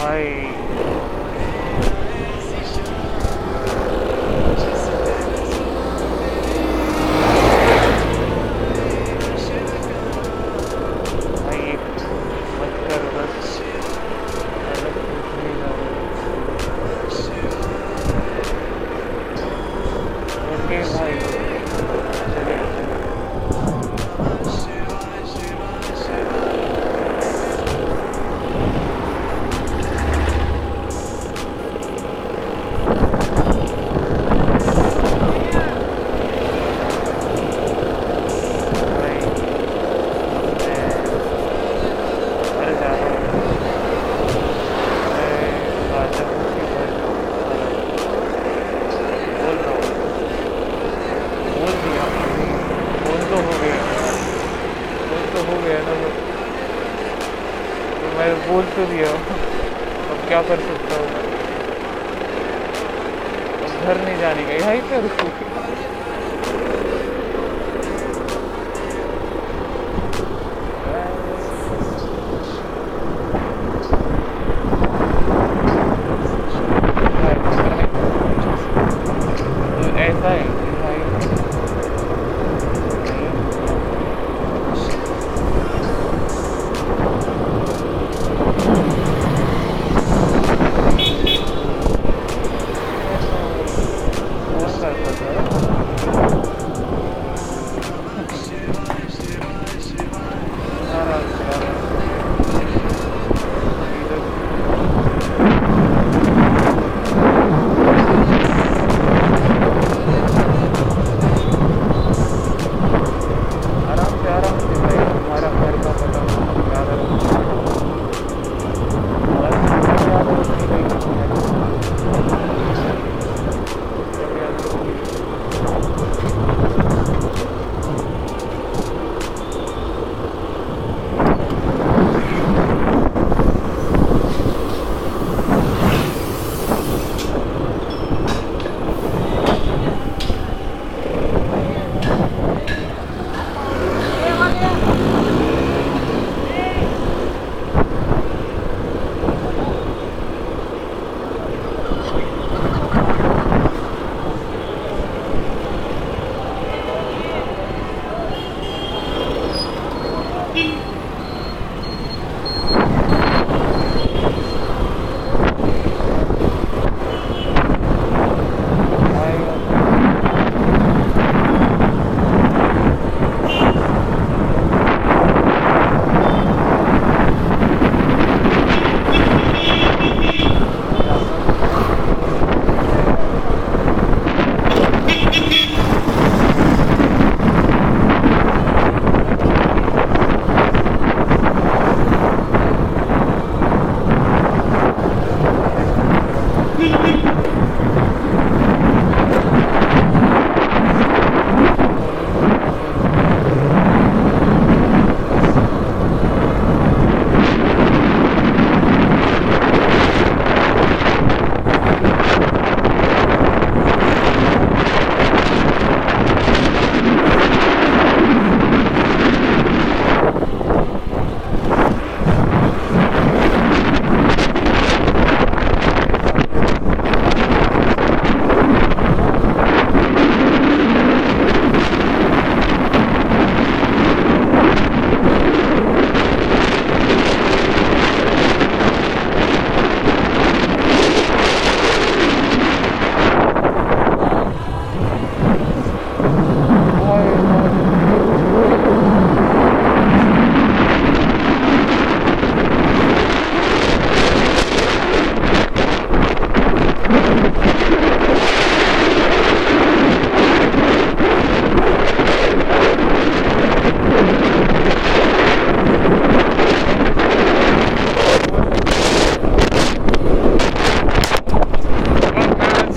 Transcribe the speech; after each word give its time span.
भाई। 0.00 0.89
बोल 58.70 58.84
तो 58.86 58.92
दिया 58.92 59.08
अब 60.10 60.28
क्या 60.28 60.40
कर 60.48 60.60
सकता 60.66 60.98
हूँ? 61.00 61.08
घर 63.84 64.00
नहीं 64.04 64.18
जाने 64.20 64.42
का, 64.44 64.52
यहीं 64.52 64.82
पे 64.90 65.00
रुकूँ 65.00 65.59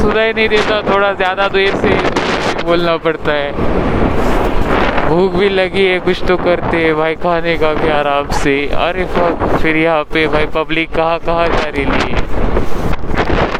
सुनाई 0.00 0.32
नहीं 0.32 0.48
देता, 0.48 0.80
थोड़ा 0.82 1.12
ज़्यादा 1.12 1.48
देर 1.48 1.74
से 1.76 1.90
बोलना 2.64 2.96
पड़ता 3.04 3.32
है। 3.32 3.50
भूख 5.08 5.32
भी 5.34 5.48
लगी 5.48 5.84
है, 5.86 5.98
कुछ 6.00 6.22
तो 6.28 6.36
करते 6.36 6.76
है। 6.76 6.92
भाई 6.94 7.14
खाने 7.22 7.56
का 7.58 7.72
भी 7.74 7.88
आराम 7.90 8.30
से। 8.42 8.54
अरे 8.78 9.04
फिर 9.62 9.76
यहाँ 9.76 10.04
पे 10.12 10.26
भाई 10.34 10.46
पब्लिक 10.54 10.90
कहाँ 10.96 11.18
कहाँ 11.26 11.46
जा 11.48 11.68
रही 11.68 11.84
है? 11.84 11.88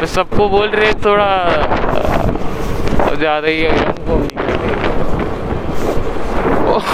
तो 0.00 0.06
सबको 0.06 0.48
बोल 0.48 0.68
रहे 0.70 0.92
थोड़ा 1.04 1.30
ज़्यादा 3.18 3.48
ही 3.48 3.66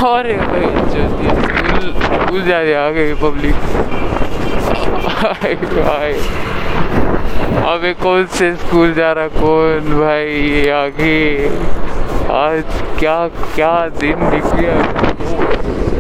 और 0.03 0.25
भाई 0.43 0.67
जो 0.93 1.03
स्कूल 1.09 1.85
स्कूल 2.03 2.43
जाने 2.49 2.75
आ 2.75 2.89
गए 2.91 3.15
पब्लिक। 3.23 3.57
अबे 7.65 7.93
कौन 8.03 8.27
से 8.37 8.55
स्कूल 8.57 8.93
जा 8.95 9.13
रहा 9.13 9.29
कौन 9.37 9.93
भाई 10.01 10.69
आगे? 10.71 11.49
आज 12.35 12.63
क्या 12.99 13.17
क्या 13.55 13.75
दिन 14.01 14.31
दिख 14.31 14.55
गया 14.55 14.77
भाई 14.87 15.15
वो 15.17 15.97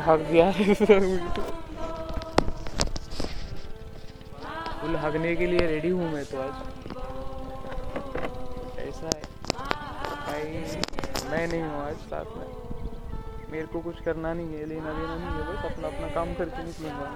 हक 0.00 0.20
दिया 0.20 0.50
फुल 4.80 4.96
हगने 4.96 5.34
के 5.36 5.46
लिए 5.46 5.66
रेडी 5.66 5.90
हूँ 5.90 6.12
मैं 6.12 6.24
तो 6.24 6.40
आज। 6.40 6.54
ऐसा 8.78 9.10
है। 9.14 9.22
भाई, 10.26 10.44
मैं 11.30 11.46
नहीं 11.48 11.62
हूँ 11.62 11.82
आज 11.86 11.96
साथ 12.10 12.36
में। 12.36 12.46
मेरे 13.52 13.66
को 13.66 13.80
कुछ 13.80 14.00
करना 14.02 14.32
नहीं 14.34 14.54
है, 14.54 14.66
लेना 14.66 14.92
देना 14.92 15.14
नहीं 15.16 15.32
है, 15.36 15.42
बस 15.48 15.64
अपना 15.72 15.88
अपना 15.88 16.08
काम 16.08 16.34
करके 16.34 16.62
निकलूँगा। 16.64 17.08